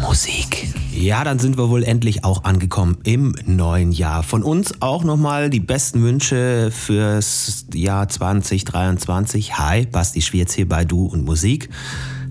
Musik. 0.00 0.68
Ja, 0.92 1.24
dann 1.24 1.38
sind 1.38 1.58
wir 1.58 1.68
wohl 1.68 1.82
endlich 1.82 2.24
auch 2.24 2.44
angekommen 2.44 2.98
im 3.04 3.34
neuen 3.46 3.92
Jahr. 3.92 4.22
Von 4.22 4.42
uns 4.42 4.80
auch 4.80 5.04
nochmal 5.04 5.50
die 5.50 5.60
besten 5.60 6.02
Wünsche 6.02 6.70
fürs 6.70 7.66
Jahr 7.74 8.08
2023. 8.08 9.58
Hi, 9.58 9.86
Basti 9.86 10.22
Schwierz 10.22 10.54
hier 10.54 10.68
bei 10.68 10.84
Du 10.84 11.06
und 11.06 11.24
Musik. 11.24 11.68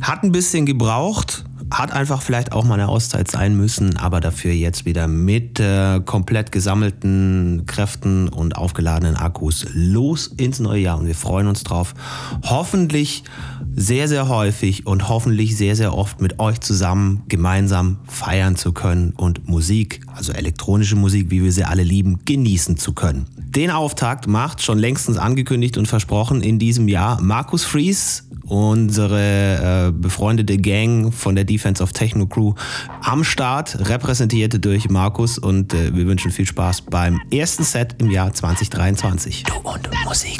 Hat 0.01 0.23
ein 0.23 0.31
bisschen 0.31 0.65
gebraucht, 0.65 1.45
hat 1.71 1.91
einfach 1.91 2.21
vielleicht 2.21 2.51
auch 2.51 2.63
mal 2.63 2.75
eine 2.75 2.87
Auszeit 2.87 3.29
sein 3.29 3.55
müssen, 3.55 3.97
aber 3.97 4.21
dafür 4.21 4.53
jetzt 4.53 4.85
wieder 4.85 5.07
mit 5.07 5.59
äh, 5.59 5.99
komplett 5.99 6.51
gesammelten 6.51 7.63
Kräften 7.65 8.29
und 8.29 8.55
aufgeladenen 8.55 9.15
Akkus 9.15 9.65
los 9.73 10.27
ins 10.27 10.59
neue 10.59 10.81
Jahr 10.81 10.97
und 10.97 11.07
wir 11.07 11.15
freuen 11.15 11.47
uns 11.47 11.63
drauf. 11.63 11.93
Hoffentlich 12.43 13.23
sehr, 13.75 14.07
sehr 14.07 14.27
häufig 14.27 14.87
und 14.87 15.09
hoffentlich 15.09 15.57
sehr, 15.57 15.75
sehr 15.75 15.95
oft 15.95 16.21
mit 16.21 16.39
euch 16.39 16.59
zusammen 16.61 17.23
gemeinsam 17.27 17.99
feiern 18.07 18.55
zu 18.55 18.71
können 18.71 19.13
und 19.15 19.47
Musik, 19.47 20.01
also 20.15 20.33
elektronische 20.33 20.95
Musik, 20.95 21.29
wie 21.29 21.43
wir 21.43 21.51
sie 21.51 21.63
alle 21.63 21.83
lieben, 21.83 22.19
genießen 22.25 22.77
zu 22.77 22.93
können. 22.93 23.27
Den 23.37 23.71
Auftakt 23.71 24.27
macht 24.27 24.61
schon 24.61 24.77
längstens 24.77 25.17
angekündigt 25.17 25.77
und 25.77 25.87
versprochen 25.87 26.41
in 26.41 26.59
diesem 26.59 26.87
Jahr 26.87 27.21
Markus 27.21 27.63
Fries 27.63 28.26
unsere 28.47 29.87
äh, 29.87 29.91
befreundete 29.91 30.57
Gang 30.57 31.13
von 31.13 31.35
der 31.35 31.43
Defense 31.43 31.81
of 31.83 31.93
Techno 31.93 32.25
Crew 32.25 32.53
am 33.01 33.23
Start, 33.23 33.89
repräsentiert 33.89 34.63
durch 34.63 34.89
Markus 34.89 35.37
und 35.37 35.73
äh, 35.73 35.95
wir 35.95 36.07
wünschen 36.07 36.31
viel 36.31 36.45
Spaß 36.45 36.81
beim 36.81 37.19
ersten 37.31 37.63
Set 37.63 37.95
im 37.99 38.09
Jahr 38.09 38.33
2023. 38.33 39.43
Du 39.43 39.53
und 39.69 39.89
Musik. 40.05 40.39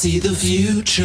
See 0.00 0.18
the 0.18 0.34
future. 0.34 1.04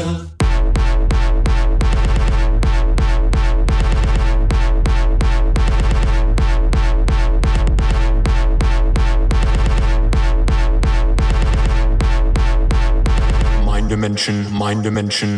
Mind 13.65 13.89
dimension, 13.89 14.49
mind 14.53 14.83
dimension. 14.83 15.37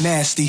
Nasty. 0.00 0.48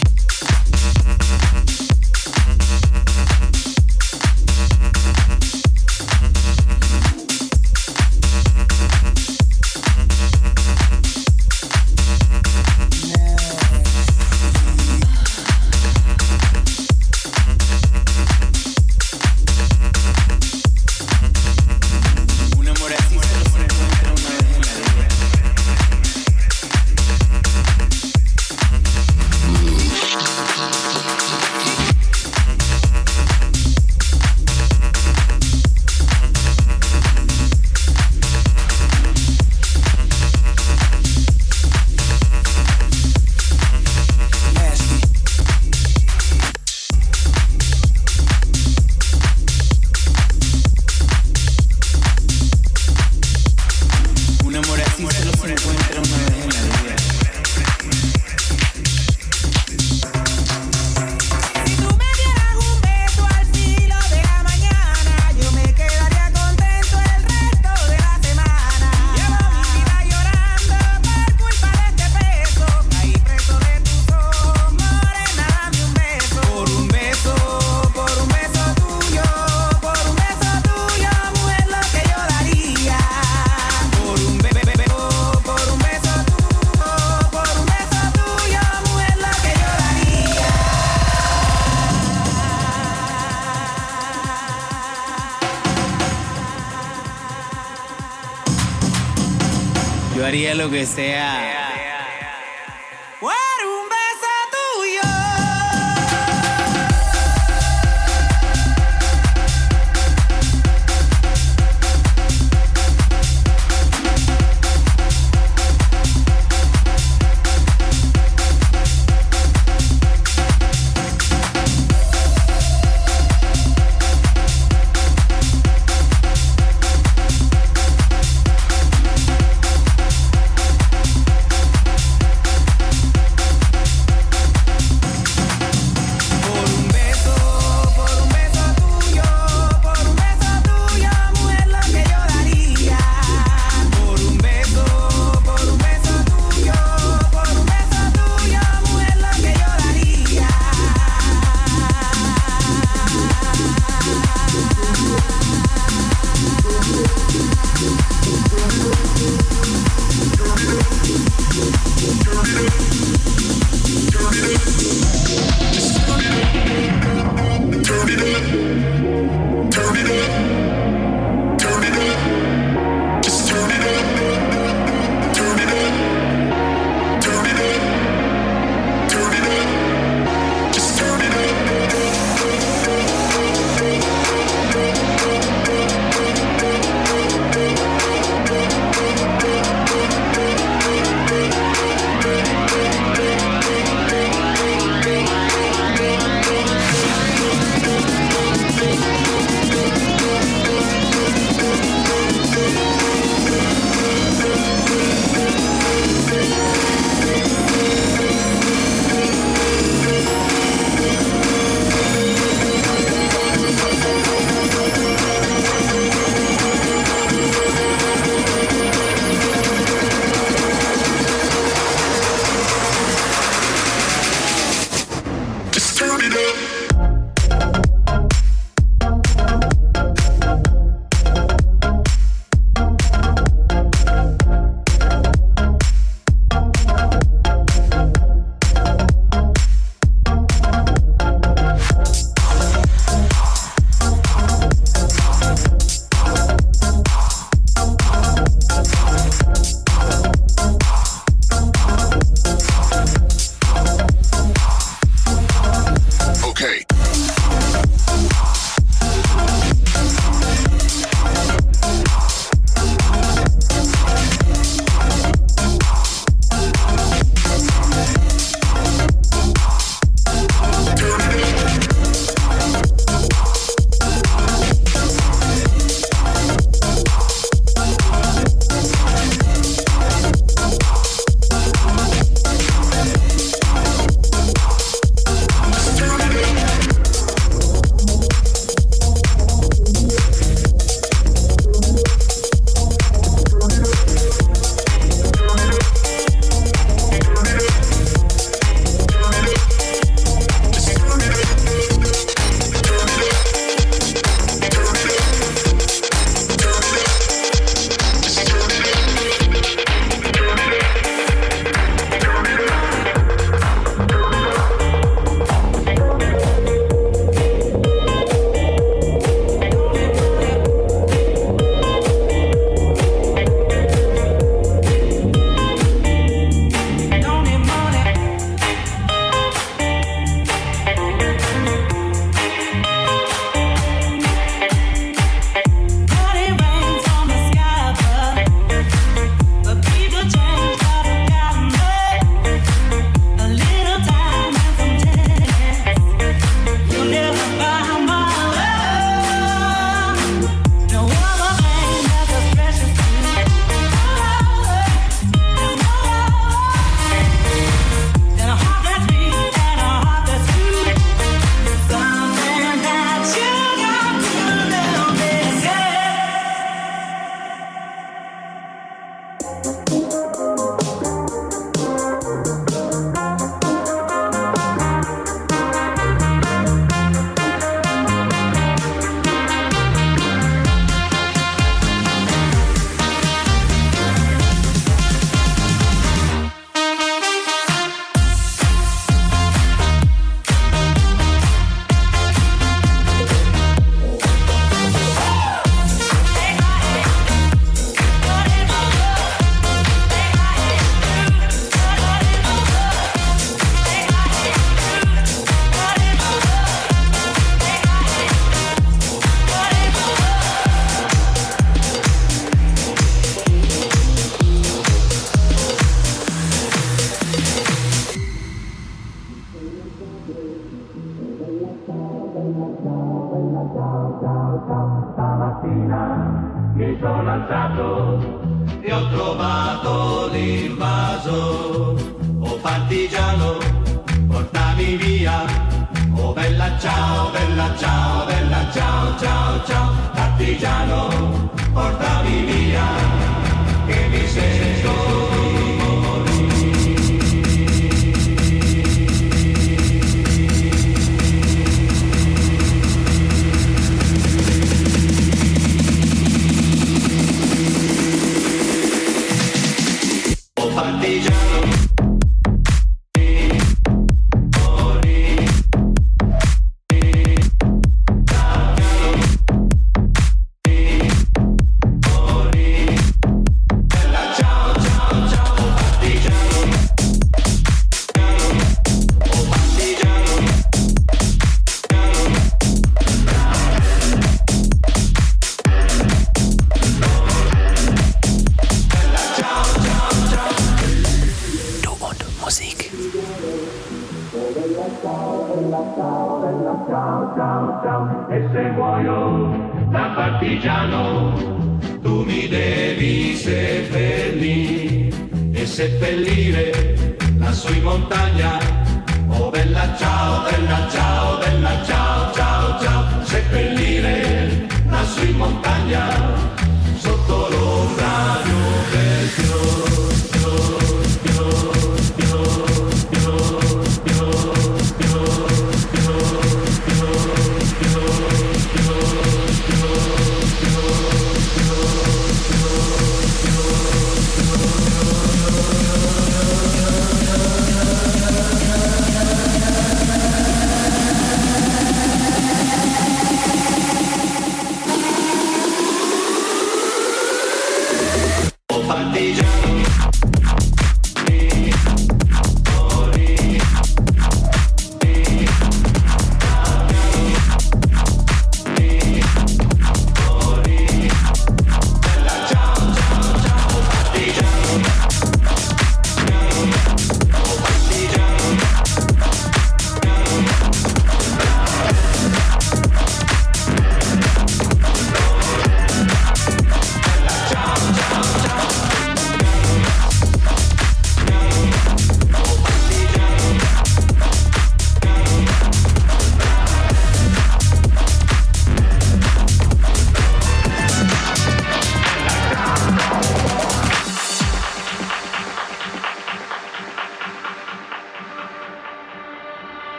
Que 100.73 100.86
sea. 100.88 101.22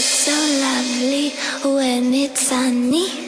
It's 0.00 0.06
so 0.06 0.30
lovely 0.30 1.30
when 1.74 2.14
it's 2.14 2.46
sunny. 2.46 3.27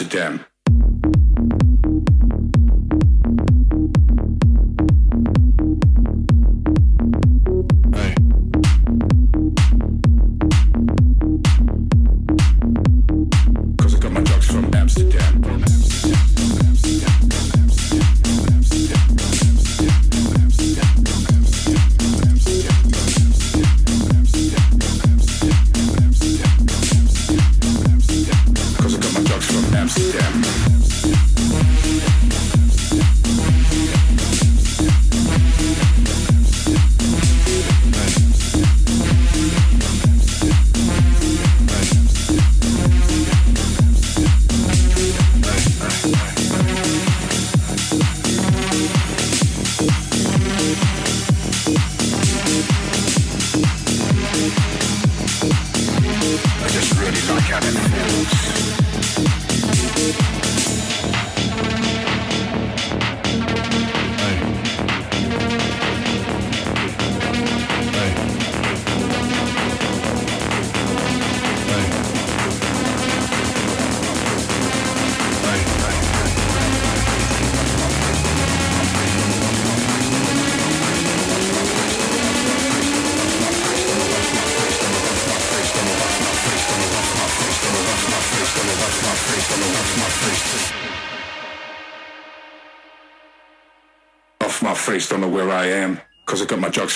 Amsterdam. 0.00 0.39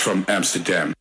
from 0.05 0.23
Amsterdam. 0.27 0.94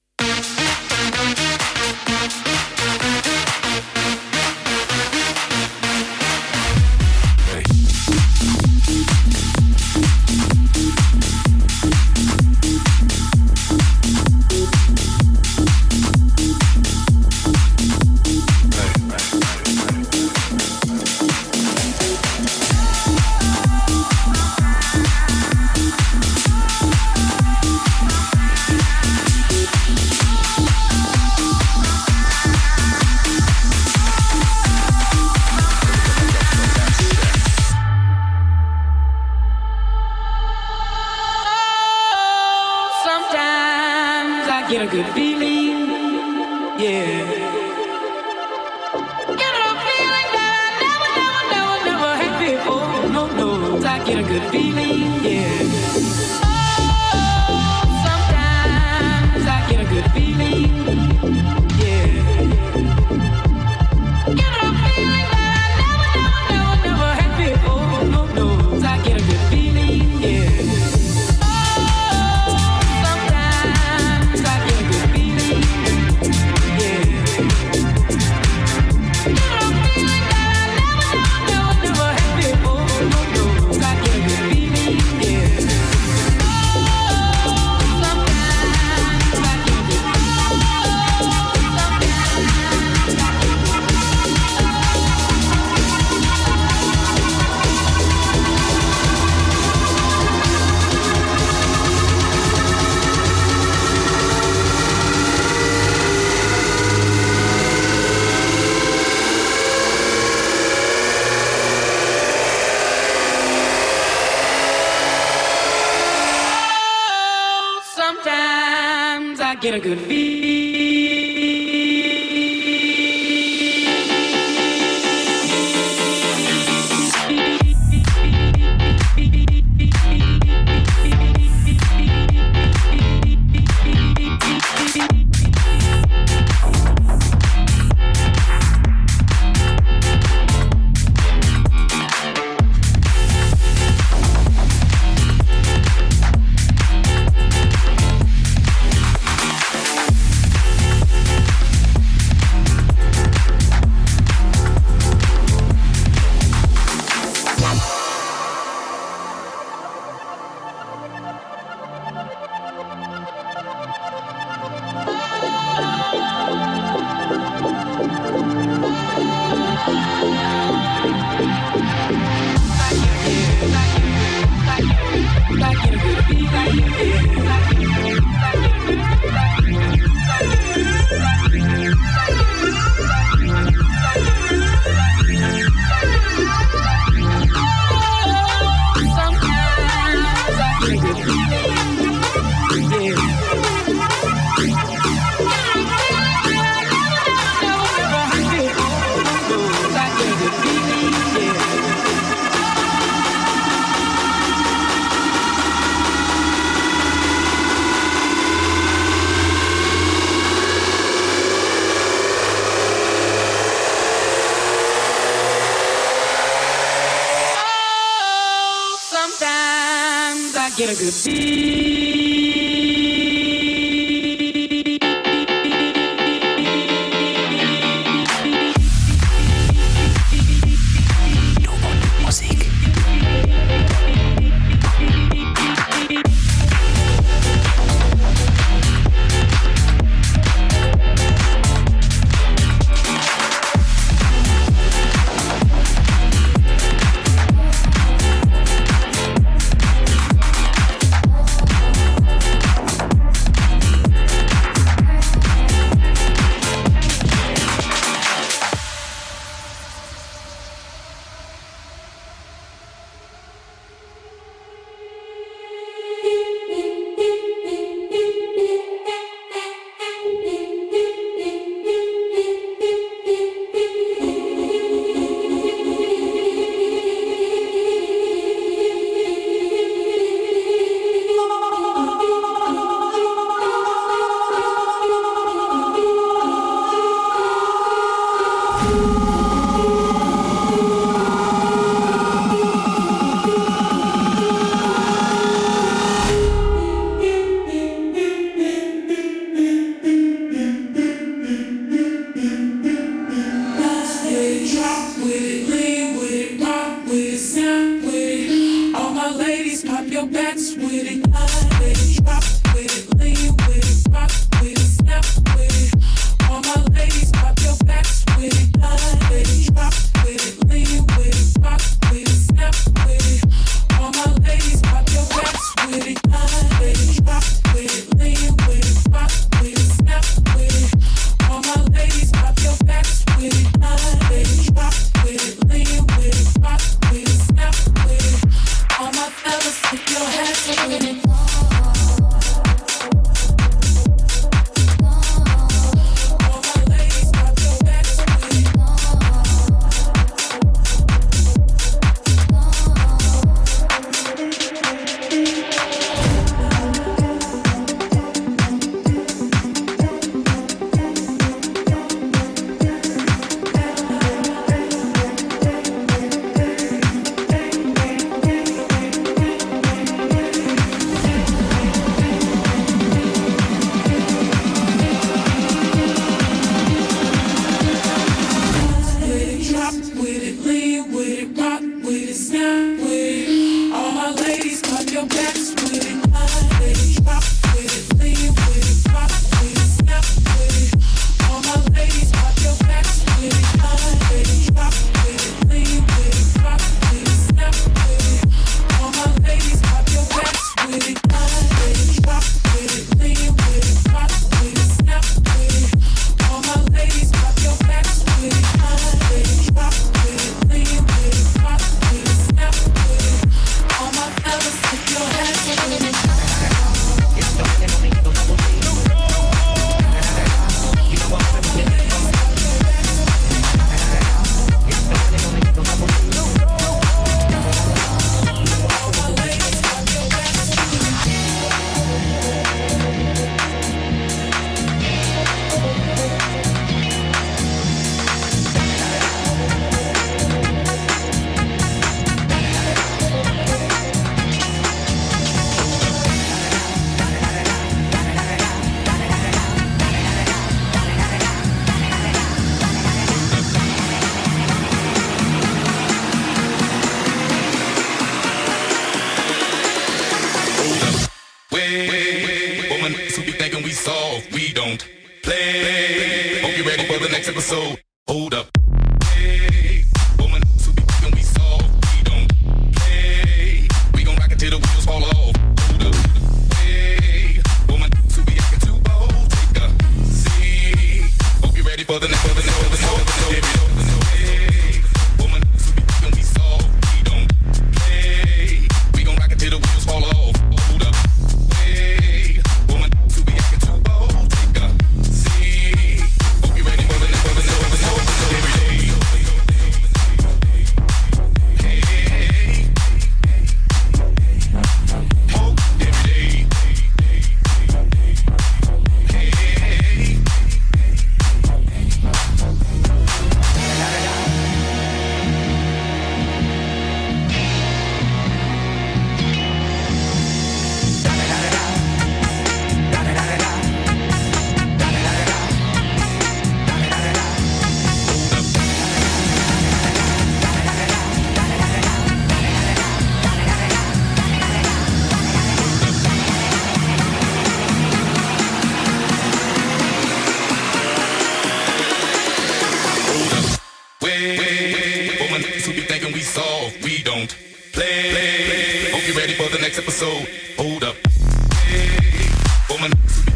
My 553.09 553.54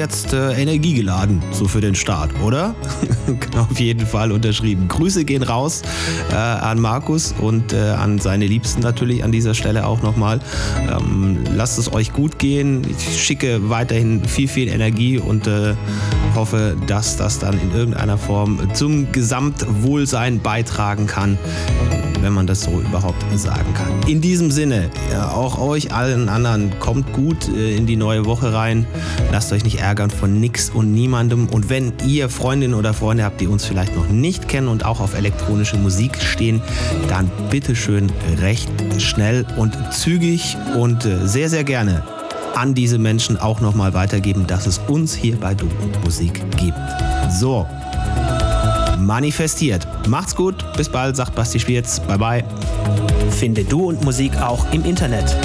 jetzt 0.00 0.32
äh, 0.32 0.54
energiegeladen, 0.54 1.42
so 1.52 1.68
für 1.68 1.82
den 1.82 1.94
Start, 1.94 2.30
oder? 2.42 2.74
Auf 3.58 3.78
jeden 3.78 4.06
Fall 4.06 4.32
unterschrieben. 4.32 4.88
Grüße 4.88 5.26
gehen 5.26 5.42
raus 5.42 5.82
äh, 6.30 6.34
an 6.34 6.80
Markus 6.80 7.34
und 7.38 7.74
äh, 7.74 7.90
an 7.90 8.18
seine 8.18 8.46
Liebsten 8.46 8.80
natürlich 8.80 9.22
an 9.24 9.30
dieser 9.30 9.52
Stelle 9.52 9.86
auch 9.86 10.00
nochmal. 10.00 10.40
Ähm, 10.90 11.44
lasst 11.54 11.78
es 11.78 11.92
euch 11.92 12.14
gut 12.14 12.38
gehen. 12.38 12.80
Ich 12.88 13.22
schicke 13.22 13.68
weiterhin 13.68 14.24
viel, 14.24 14.48
viel 14.48 14.68
Energie 14.68 15.18
und 15.18 15.46
äh, 15.46 15.74
hoffe, 16.34 16.76
dass 16.86 17.16
das 17.16 17.38
dann 17.38 17.58
in 17.60 17.72
irgendeiner 17.72 18.18
Form 18.18 18.58
zum 18.74 19.12
Gesamtwohlsein 19.12 20.40
beitragen 20.40 21.06
kann 21.06 21.38
wenn 22.22 22.32
man 22.32 22.46
das 22.46 22.62
so 22.62 22.80
überhaupt 22.80 23.24
sagen 23.38 23.72
kann. 23.74 23.88
In 24.06 24.20
diesem 24.20 24.50
Sinne, 24.50 24.90
auch 25.32 25.58
euch 25.58 25.92
allen 25.92 26.28
anderen, 26.28 26.78
kommt 26.78 27.12
gut 27.12 27.48
äh, 27.48 27.76
in 27.76 27.86
die 27.86 27.96
neue 27.96 28.24
Woche 28.24 28.52
rein. 28.52 28.86
Lasst 29.32 29.52
euch 29.52 29.64
nicht 29.64 29.80
ärgern 29.80 30.10
von 30.10 30.40
nix 30.40 30.70
und 30.70 30.92
niemandem. 30.92 31.48
Und 31.48 31.70
wenn 31.70 31.92
ihr 32.06 32.28
Freundinnen 32.28 32.74
oder 32.74 32.94
Freunde 32.94 33.24
habt, 33.24 33.40
die 33.40 33.46
uns 33.46 33.64
vielleicht 33.64 33.96
noch 33.96 34.08
nicht 34.08 34.48
kennen 34.48 34.68
und 34.68 34.84
auch 34.84 35.00
auf 35.00 35.14
elektronische 35.14 35.76
Musik 35.76 36.20
stehen, 36.20 36.62
dann 37.08 37.30
bitteschön 37.50 38.10
recht 38.40 38.70
schnell 38.98 39.46
und 39.56 39.76
zügig 39.92 40.56
und 40.76 41.04
äh, 41.06 41.26
sehr, 41.26 41.48
sehr 41.48 41.64
gerne 41.64 42.02
an 42.54 42.74
diese 42.74 42.98
Menschen 42.98 43.38
auch 43.38 43.60
nochmal 43.60 43.94
weitergeben, 43.94 44.46
dass 44.46 44.66
es 44.66 44.78
uns 44.88 45.14
hier 45.14 45.36
bei 45.36 45.54
Du 45.54 45.66
und 45.82 46.04
Musik 46.04 46.42
gibt. 46.56 46.78
So, 47.30 47.66
manifestiert. 48.98 49.86
Macht's 50.08 50.34
gut, 50.34 50.64
bis 50.76 50.88
bald, 50.88 51.16
sagt 51.16 51.34
Basti 51.34 51.58
Schwierz. 51.58 52.00
Bye 52.00 52.18
bye. 52.18 52.44
Finde 53.30 53.64
Du 53.64 53.88
und 53.88 54.04
Musik 54.04 54.36
auch 54.40 54.70
im 54.72 54.84
Internet. 54.84 55.36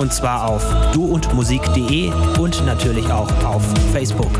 Und 0.00 0.12
zwar 0.12 0.48
auf 0.48 0.64
duundmusik.de 0.92 2.10
und 2.38 2.64
natürlich 2.66 3.10
auch 3.12 3.30
auf 3.44 3.62
Facebook. 3.92 4.30